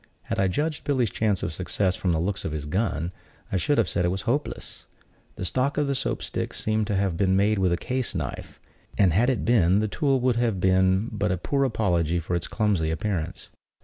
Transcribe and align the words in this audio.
Had 0.23 0.39
I 0.39 0.47
judged 0.47 0.83
Billy's 0.83 1.11
chance 1.11 1.43
of 1.43 1.53
success 1.53 1.95
from 1.95 2.11
the 2.11 2.19
looks 2.19 2.43
of 2.43 2.53
his 2.53 2.65
gun, 2.65 3.13
I 3.51 3.57
should 3.57 3.77
have 3.77 3.87
said 3.87 4.03
it 4.03 4.07
was 4.07 4.23
hopeless. 4.23 4.87
The 5.35 5.45
stock 5.45 5.77
of 5.77 5.95
Soap 5.95 6.23
stick 6.23 6.55
seemed 6.55 6.87
to 6.87 6.95
have 6.95 7.15
been 7.15 7.35
made 7.35 7.59
with 7.59 7.71
a 7.71 7.77
case 7.77 8.15
knife; 8.15 8.59
and 8.97 9.13
had 9.13 9.29
it 9.29 9.45
been, 9.45 9.77
the 9.77 9.87
tool 9.87 10.19
would 10.21 10.37
have 10.37 10.59
been 10.59 11.07
but 11.11 11.31
a 11.31 11.37
poor 11.37 11.63
apology 11.65 12.17
for 12.19 12.35
its 12.35 12.47
clumsy 12.47 12.89
appearance. 12.89 13.49